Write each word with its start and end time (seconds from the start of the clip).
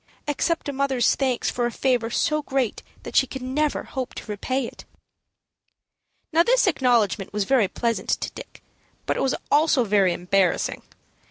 Accept 0.27 0.67
a 0.67 0.73
mother's 0.73 1.13
thanks 1.13 1.51
for 1.51 1.67
a 1.67 1.71
favor 1.71 2.09
so 2.09 2.41
great 2.41 2.81
that 3.03 3.15
she 3.15 3.27
can 3.27 3.53
never 3.53 3.83
hope 3.83 4.15
to 4.15 4.25
repay 4.31 4.65
it." 4.65 4.83
Now 6.33 6.41
this 6.41 6.65
acknowledgment 6.65 7.31
was 7.31 7.43
very 7.43 7.67
pleasant 7.67 8.09
to 8.09 8.31
Dick, 8.31 8.63
but 9.05 9.15
it 9.15 9.21
was 9.21 9.35
also 9.51 9.83
very 9.83 10.11
embarrassing. 10.11 10.81